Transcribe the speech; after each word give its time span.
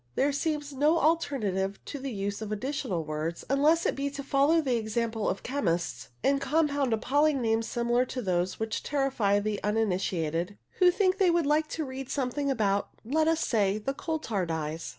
There 0.15 0.31
seems 0.31 0.73
no 0.73 0.97
alternative 0.97 1.79
to 1.85 1.99
the 1.99 2.11
use 2.11 2.41
of 2.41 2.51
additional 2.51 3.03
words, 3.05 3.45
unless 3.51 3.85
it 3.85 3.95
be 3.95 4.09
to 4.09 4.23
follow 4.23 4.59
the 4.59 4.75
example 4.75 5.29
of 5.29 5.43
chemists, 5.43 6.09
and 6.23 6.41
compound 6.41 6.91
appalling 6.91 7.39
names 7.39 7.67
similar 7.67 8.03
to 8.05 8.21
those 8.23 8.59
which 8.59 8.81
terrify 8.81 9.37
the 9.37 9.63
uninitiated 9.63 10.57
who 10.79 10.89
think 10.89 11.19
they 11.19 11.29
would 11.29 11.45
like 11.45 11.67
to 11.67 11.85
read 11.85 12.09
something 12.09 12.49
about, 12.49 12.89
let 13.05 13.27
us 13.27 13.41
say, 13.45 13.77
the 13.77 13.93
coal 13.93 14.17
tar 14.17 14.47
dyes. 14.47 14.89